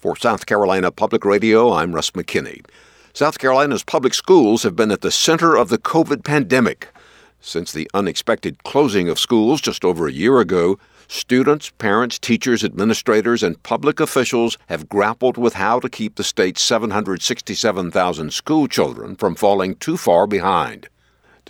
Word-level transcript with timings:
For 0.00 0.16
South 0.16 0.46
Carolina 0.46 0.90
Public 0.90 1.26
Radio, 1.26 1.74
I'm 1.74 1.94
Russ 1.94 2.12
McKinney. 2.12 2.64
South 3.12 3.38
Carolina's 3.38 3.82
public 3.82 4.14
schools 4.14 4.62
have 4.62 4.74
been 4.74 4.90
at 4.90 5.02
the 5.02 5.10
center 5.10 5.56
of 5.56 5.68
the 5.68 5.76
COVID 5.76 6.24
pandemic. 6.24 6.88
Since 7.42 7.72
the 7.72 7.86
unexpected 7.92 8.64
closing 8.64 9.10
of 9.10 9.18
schools 9.18 9.60
just 9.60 9.84
over 9.84 10.08
a 10.08 10.12
year 10.12 10.40
ago, 10.40 10.78
students, 11.06 11.68
parents, 11.76 12.18
teachers, 12.18 12.64
administrators, 12.64 13.42
and 13.42 13.62
public 13.62 14.00
officials 14.00 14.56
have 14.70 14.88
grappled 14.88 15.36
with 15.36 15.52
how 15.52 15.78
to 15.78 15.90
keep 15.90 16.14
the 16.14 16.24
state's 16.24 16.62
767,000 16.62 18.32
school 18.32 18.68
children 18.68 19.16
from 19.16 19.34
falling 19.34 19.74
too 19.74 19.98
far 19.98 20.26
behind. 20.26 20.88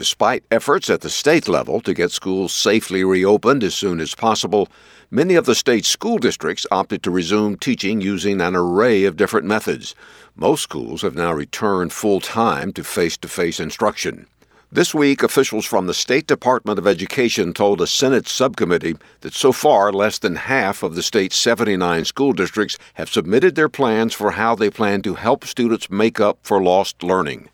Despite 0.01 0.45
efforts 0.51 0.89
at 0.89 1.03
the 1.03 1.11
state 1.11 1.46
level 1.46 1.83
to 1.83 1.93
get 1.93 2.11
schools 2.11 2.55
safely 2.55 3.05
reopened 3.05 3.62
as 3.62 3.75
soon 3.75 4.01
as 4.01 4.15
possible, 4.15 4.66
many 5.11 5.34
of 5.34 5.45
the 5.45 5.55
state's 5.55 5.89
school 5.89 6.16
districts 6.16 6.65
opted 6.71 7.03
to 7.03 7.11
resume 7.11 7.59
teaching 7.59 8.01
using 8.01 8.41
an 8.41 8.57
array 8.57 9.05
of 9.05 9.19
different 9.19 9.47
methods. 9.47 9.95
Most 10.34 10.62
schools 10.62 11.02
have 11.02 11.15
now 11.15 11.34
returned 11.34 11.92
full 11.92 12.19
time 12.19 12.73
to 12.73 12.83
face 12.83 13.19
to 13.19 13.28
face 13.28 13.61
instruction. 13.61 14.27
This 14.73 14.95
week, 14.95 15.23
officials 15.23 15.66
from 15.66 15.87
the 15.87 15.92
State 15.92 16.27
Department 16.27 16.78
of 16.78 16.87
Education 16.87 17.53
told 17.53 17.83
a 17.83 17.87
Senate 17.87 18.27
subcommittee 18.27 18.97
that 19.20 19.34
so 19.34 19.53
far 19.53 19.92
less 19.92 20.19
than 20.19 20.37
half 20.37 20.83
of 20.83 20.95
the 20.95 21.03
state's 21.03 21.37
79 21.37 22.06
school 22.06 22.33
districts 22.33 22.78
have 22.95 23.11
submitted 23.11 23.55
their 23.55 23.69
plans 23.69 24.14
for 24.14 24.30
how 24.30 24.55
they 24.55 24.70
plan 24.70 25.03
to 25.03 25.17
help 25.17 25.45
students 25.45 25.91
make 25.91 26.19
up 26.19 26.39
for 26.42 26.62
lost 26.62 27.03
learning. 27.03 27.51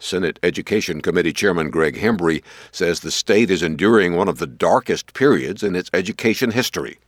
Senate 0.00 0.40
Education 0.42 1.00
Committee 1.00 1.32
Chairman 1.32 1.70
Greg 1.70 1.96
Hembree 1.96 2.42
says 2.72 3.00
the 3.00 3.10
state 3.12 3.50
is 3.50 3.62
enduring 3.62 4.16
one 4.16 4.26
of 4.26 4.38
the 4.38 4.46
darkest 4.46 5.14
periods 5.14 5.62
in 5.62 5.76
its 5.76 5.90
education 5.94 6.50
history. 6.50 6.98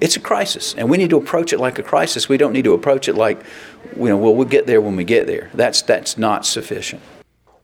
It's 0.00 0.16
a 0.16 0.20
crisis, 0.20 0.74
and 0.74 0.88
we 0.88 0.98
need 0.98 1.10
to 1.10 1.16
approach 1.16 1.52
it 1.52 1.58
like 1.58 1.78
a 1.78 1.82
crisis. 1.82 2.28
We 2.28 2.36
don't 2.36 2.52
need 2.52 2.64
to 2.64 2.74
approach 2.74 3.08
it 3.08 3.14
like, 3.14 3.42
you 3.96 4.08
know, 4.08 4.16
well, 4.16 4.34
we'll 4.34 4.46
get 4.46 4.66
there 4.66 4.80
when 4.80 4.96
we 4.96 5.04
get 5.04 5.26
there. 5.26 5.50
That's 5.54 5.82
that's 5.82 6.16
not 6.16 6.46
sufficient. 6.46 7.02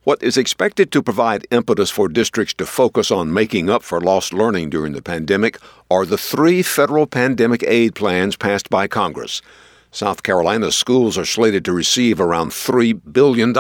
What 0.05 0.23
is 0.23 0.39
expected 0.39 0.91
to 0.93 1.03
provide 1.03 1.47
impetus 1.51 1.91
for 1.91 2.09
districts 2.09 2.55
to 2.55 2.65
focus 2.65 3.11
on 3.11 3.35
making 3.35 3.69
up 3.69 3.83
for 3.83 4.01
lost 4.01 4.33
learning 4.33 4.71
during 4.71 4.93
the 4.93 5.03
pandemic 5.03 5.59
are 5.91 6.07
the 6.07 6.17
three 6.17 6.63
federal 6.63 7.07
pandemic 7.07 7.63
aid 7.65 7.95
plans 7.95 8.37
passed 8.37 8.71
by 8.71 8.87
Congress. 8.87 9.43
South 9.91 10.23
Carolina's 10.23 10.77
schools 10.77 11.17
are 11.19 11.25
slated 11.25 11.65
to 11.65 11.73
receive 11.73 12.21
around 12.21 12.51
$3 12.51 13.01
billion, 13.13 13.53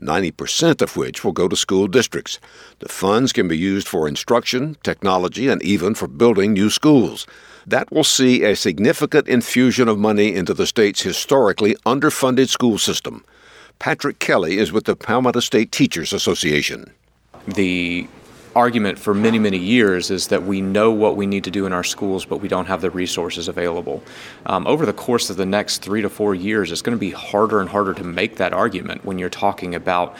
90% 0.00 0.82
of 0.82 0.96
which 0.96 1.24
will 1.24 1.32
go 1.32 1.48
to 1.48 1.56
school 1.56 1.86
districts. 1.86 2.38
The 2.78 2.88
funds 2.88 3.32
can 3.32 3.48
be 3.48 3.56
used 3.56 3.88
for 3.88 4.08
instruction, 4.08 4.76
technology, 4.82 5.48
and 5.48 5.62
even 5.62 5.94
for 5.94 6.08
building 6.08 6.52
new 6.52 6.70
schools. 6.70 7.26
That 7.66 7.92
will 7.92 8.04
see 8.04 8.42
a 8.42 8.56
significant 8.56 9.28
infusion 9.28 9.88
of 9.88 9.98
money 9.98 10.34
into 10.34 10.54
the 10.54 10.66
state's 10.66 11.02
historically 11.02 11.74
underfunded 11.86 12.48
school 12.48 12.78
system. 12.78 13.24
Patrick 13.78 14.18
Kelly 14.18 14.58
is 14.58 14.72
with 14.72 14.84
the 14.84 14.96
Palmetto 14.96 15.40
State 15.40 15.72
Teachers 15.72 16.12
Association. 16.12 16.90
The 17.46 18.08
argument 18.54 18.98
for 18.98 19.14
many, 19.14 19.38
many 19.38 19.58
years 19.58 20.10
is 20.10 20.28
that 20.28 20.42
we 20.42 20.60
know 20.60 20.90
what 20.90 21.16
we 21.16 21.26
need 21.26 21.44
to 21.44 21.50
do 21.50 21.66
in 21.66 21.72
our 21.72 21.84
schools, 21.84 22.24
but 22.24 22.38
we 22.38 22.48
don't 22.48 22.66
have 22.66 22.80
the 22.80 22.90
resources 22.90 23.48
available. 23.48 24.02
Um, 24.46 24.66
over 24.66 24.84
the 24.84 24.92
course 24.92 25.30
of 25.30 25.36
the 25.36 25.46
next 25.46 25.78
three 25.78 26.02
to 26.02 26.08
four 26.08 26.34
years, 26.34 26.72
it's 26.72 26.82
going 26.82 26.96
to 26.96 27.00
be 27.00 27.10
harder 27.10 27.60
and 27.60 27.68
harder 27.68 27.94
to 27.94 28.04
make 28.04 28.36
that 28.36 28.52
argument 28.52 29.04
when 29.04 29.18
you're 29.18 29.30
talking 29.30 29.74
about 29.74 30.16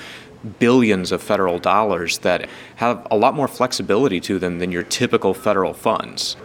billions 0.58 1.12
of 1.12 1.22
federal 1.22 1.58
dollars 1.58 2.18
that 2.18 2.48
have 2.76 3.06
a 3.10 3.16
lot 3.16 3.34
more 3.34 3.48
flexibility 3.48 4.20
to 4.20 4.38
them 4.38 4.58
than 4.58 4.72
your 4.72 4.82
typical 4.82 5.34
federal 5.34 5.74
funds. 5.74 6.36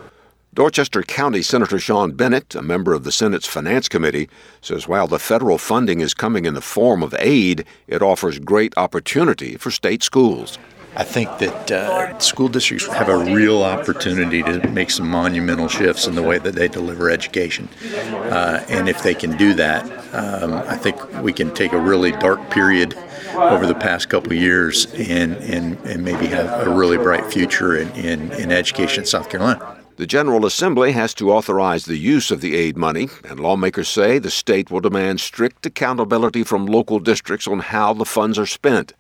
Dorchester 0.53 1.03
County 1.03 1.41
Senator 1.41 1.79
Sean 1.79 2.13
Bennett, 2.13 2.55
a 2.55 2.61
member 2.61 2.93
of 2.93 3.03
the 3.03 3.11
Senate's 3.11 3.45
Finance 3.45 3.89
Committee, 3.89 4.29
says 4.61 4.87
while 4.87 5.05
the 5.05 5.19
federal 5.19 5.57
funding 5.57 5.99
is 5.99 6.13
coming 6.13 6.45
in 6.45 6.53
the 6.53 6.61
form 6.61 7.03
of 7.03 7.13
aid, 7.19 7.65
it 7.87 8.01
offers 8.01 8.39
great 8.39 8.73
opportunity 8.77 9.57
for 9.57 9.69
state 9.69 10.01
schools. 10.01 10.57
I 10.97 11.03
think 11.03 11.37
that 11.39 11.71
uh, 11.71 12.17
school 12.19 12.47
districts 12.47 12.87
have 12.87 13.09
a 13.09 13.17
real 13.17 13.63
opportunity 13.63 14.41
to 14.43 14.67
make 14.69 14.89
some 14.89 15.09
monumental 15.09 15.67
shifts 15.67 16.07
in 16.07 16.15
the 16.15 16.23
way 16.23 16.37
that 16.37 16.55
they 16.55 16.69
deliver 16.69 17.09
education. 17.09 17.67
Uh, 17.93 18.63
and 18.69 18.87
if 18.87 19.03
they 19.03 19.13
can 19.13 19.35
do 19.35 19.53
that, 19.55 19.83
um, 20.13 20.53
I 20.53 20.77
think 20.77 20.97
we 21.21 21.33
can 21.33 21.53
take 21.53 21.73
a 21.73 21.79
really 21.79 22.11
dark 22.13 22.49
period 22.49 22.95
over 23.35 23.65
the 23.65 23.75
past 23.75 24.07
couple 24.09 24.31
years 24.33 24.85
and, 24.93 25.35
and, 25.37 25.77
and 25.79 26.05
maybe 26.05 26.27
have 26.27 26.65
a 26.65 26.69
really 26.69 26.97
bright 26.97 27.25
future 27.25 27.75
in, 27.75 27.89
in, 27.91 28.31
in 28.33 28.51
education 28.51 29.03
in 29.03 29.05
South 29.05 29.29
Carolina. 29.29 29.77
The 29.97 30.07
General 30.07 30.45
Assembly 30.45 30.91
has 30.91 31.13
to 31.15 31.31
authorize 31.31 31.85
the 31.85 31.97
use 31.97 32.29
of 32.29 32.41
the 32.41 32.55
aid 32.55 32.75
money, 32.75 33.07
and 33.23 33.39
lawmakers 33.39 33.87
say 33.87 34.19
the 34.19 34.29
state 34.29 34.69
will 34.69 34.81
demand 34.81 35.21
strict 35.21 35.65
accountability 35.65 36.43
from 36.43 36.65
local 36.65 36.99
districts 36.99 37.47
on 37.47 37.59
how 37.59 37.93
the 37.93 38.03
funds 38.03 38.37
are 38.37 38.45
spent. 38.45 38.93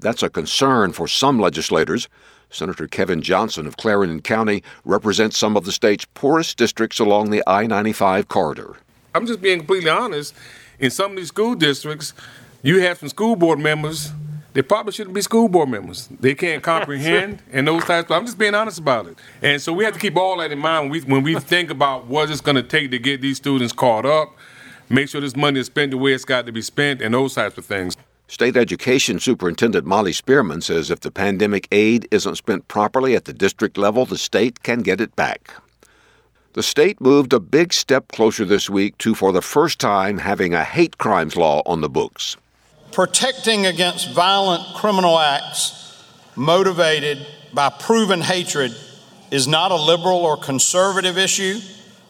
That's 0.00 0.22
a 0.22 0.30
concern 0.30 0.92
for 0.92 1.08
some 1.08 1.38
legislators. 1.38 2.08
Senator 2.50 2.86
Kevin 2.86 3.22
Johnson 3.22 3.66
of 3.66 3.76
Clarendon 3.76 4.22
County 4.22 4.62
represents 4.84 5.36
some 5.36 5.56
of 5.56 5.64
the 5.64 5.72
state's 5.72 6.06
poorest 6.14 6.56
districts 6.56 6.98
along 6.98 7.30
the 7.30 7.42
I 7.46 7.66
95 7.66 8.28
corridor. 8.28 8.76
I'm 9.14 9.26
just 9.26 9.40
being 9.40 9.58
completely 9.58 9.90
honest. 9.90 10.34
In 10.78 10.90
some 10.90 11.12
of 11.12 11.16
these 11.16 11.28
school 11.28 11.54
districts, 11.54 12.12
you 12.62 12.80
have 12.82 12.98
some 12.98 13.08
school 13.08 13.36
board 13.36 13.58
members 13.58 14.12
they 14.56 14.62
probably 14.62 14.92
shouldn't 14.92 15.14
be 15.14 15.20
school 15.20 15.50
board 15.50 15.68
members. 15.68 16.08
They 16.18 16.34
can't 16.34 16.62
comprehend 16.72 17.42
and 17.52 17.68
those 17.68 17.84
types. 17.84 18.10
Of, 18.10 18.16
I'm 18.16 18.24
just 18.24 18.38
being 18.38 18.54
honest 18.54 18.78
about 18.78 19.06
it. 19.06 19.18
And 19.42 19.60
so 19.60 19.70
we 19.70 19.84
have 19.84 19.92
to 19.92 20.00
keep 20.00 20.16
all 20.16 20.38
that 20.38 20.50
in 20.50 20.58
mind 20.58 20.84
when 20.84 20.90
we 20.90 21.00
when 21.02 21.22
we 21.22 21.38
think 21.38 21.68
about 21.68 22.06
what 22.06 22.30
it's 22.30 22.40
going 22.40 22.54
to 22.54 22.62
take 22.62 22.90
to 22.92 22.98
get 22.98 23.20
these 23.20 23.36
students 23.36 23.74
caught 23.74 24.06
up. 24.06 24.34
Make 24.88 25.10
sure 25.10 25.20
this 25.20 25.36
money 25.36 25.60
is 25.60 25.66
spent 25.66 25.90
the 25.90 25.98
way 25.98 26.14
it's 26.14 26.24
got 26.24 26.46
to 26.46 26.52
be 26.52 26.62
spent, 26.62 27.02
and 27.02 27.12
those 27.12 27.34
types 27.34 27.58
of 27.58 27.66
things. 27.66 27.98
State 28.28 28.56
Education 28.56 29.20
Superintendent 29.20 29.86
Molly 29.86 30.12
Spearman 30.12 30.60
says 30.60 30.90
if 30.90 30.98
the 30.98 31.12
pandemic 31.12 31.68
aid 31.70 32.08
isn't 32.10 32.34
spent 32.34 32.66
properly 32.66 33.14
at 33.14 33.24
the 33.24 33.32
district 33.32 33.78
level, 33.78 34.04
the 34.04 34.18
state 34.18 34.64
can 34.64 34.80
get 34.80 35.00
it 35.00 35.14
back. 35.14 35.52
The 36.54 36.62
state 36.62 37.00
moved 37.00 37.32
a 37.32 37.38
big 37.38 37.72
step 37.72 38.08
closer 38.08 38.44
this 38.44 38.68
week 38.68 38.98
to, 38.98 39.14
for 39.14 39.30
the 39.30 39.42
first 39.42 39.78
time, 39.78 40.18
having 40.18 40.54
a 40.54 40.64
hate 40.64 40.98
crimes 40.98 41.36
law 41.36 41.62
on 41.66 41.82
the 41.82 41.88
books. 41.88 42.36
Protecting 42.90 43.64
against 43.64 44.12
violent 44.12 44.74
criminal 44.74 45.18
acts 45.18 46.04
motivated 46.34 47.24
by 47.54 47.68
proven 47.68 48.22
hatred 48.22 48.72
is 49.30 49.46
not 49.46 49.70
a 49.70 49.76
liberal 49.76 50.18
or 50.18 50.36
conservative 50.36 51.16
issue. 51.16 51.60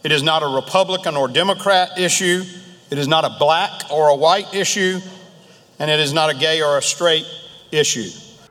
It 0.02 0.12
is 0.12 0.22
not 0.22 0.42
a 0.42 0.46
Republican 0.46 1.16
or 1.16 1.28
Democrat 1.28 1.98
issue. 1.98 2.42
It 2.90 2.98
is 2.98 3.08
not 3.08 3.24
a 3.26 3.36
black 3.38 3.90
or 3.90 4.08
a 4.08 4.16
white 4.16 4.54
issue 4.54 5.00
and 5.78 5.90
it 5.90 6.00
is 6.00 6.12
not 6.12 6.30
a 6.30 6.34
gay 6.34 6.62
or 6.62 6.78
a 6.78 6.82
straight 6.82 7.26
issue. 7.72 8.08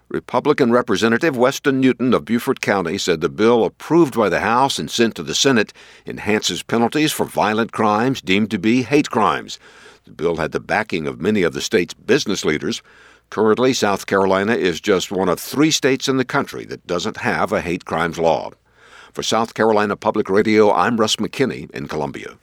Republican 0.09 0.71
Representative 0.71 1.35
Weston 1.35 1.81
Newton 1.81 2.13
of 2.13 2.25
Beaufort 2.25 2.61
County 2.61 2.97
said 2.97 3.21
the 3.21 3.29
bill 3.29 3.65
approved 3.65 4.15
by 4.15 4.29
the 4.29 4.39
House 4.39 4.77
and 4.77 4.89
sent 4.89 5.15
to 5.15 5.23
the 5.23 5.33
Senate 5.33 5.73
enhances 6.05 6.61
penalties 6.61 7.11
for 7.11 7.25
violent 7.25 7.71
crimes 7.71 8.21
deemed 8.21 8.51
to 8.51 8.59
be 8.59 8.83
hate 8.83 9.09
crimes. 9.09 9.57
The 10.05 10.11
bill 10.11 10.35
had 10.35 10.51
the 10.51 10.59
backing 10.59 11.07
of 11.07 11.19
many 11.19 11.41
of 11.41 11.53
the 11.53 11.61
state's 11.61 11.95
business 11.95 12.45
leaders. 12.45 12.83
Currently, 13.31 13.73
South 13.73 14.05
Carolina 14.05 14.53
is 14.53 14.79
just 14.79 15.11
one 15.11 15.27
of 15.27 15.39
three 15.39 15.71
states 15.71 16.07
in 16.07 16.17
the 16.17 16.23
country 16.23 16.65
that 16.65 16.85
doesn't 16.85 17.17
have 17.17 17.51
a 17.51 17.61
hate 17.61 17.85
crimes 17.85 18.19
law. 18.19 18.51
For 19.11 19.23
South 19.23 19.55
Carolina 19.55 19.95
Public 19.95 20.29
Radio, 20.29 20.71
I'm 20.71 20.97
Russ 20.97 21.15
McKinney 21.15 21.71
in 21.71 21.87
Columbia. 21.87 22.37